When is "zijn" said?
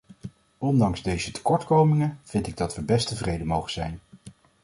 3.71-3.99